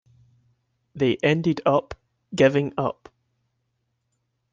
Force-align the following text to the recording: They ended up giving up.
They 0.95 1.17
ended 1.21 1.61
up 1.63 1.93
giving 2.33 2.73
up. 2.75 3.07